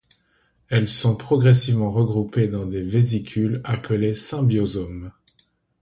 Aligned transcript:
Elles 0.69 0.87
sont 0.87 1.15
progressivement 1.15 1.91
regroupées 1.91 2.47
dans 2.47 2.65
des 2.65 2.81
vésicules 2.81 3.61
appelées 3.63 4.15
symbiosomes. 4.15 5.11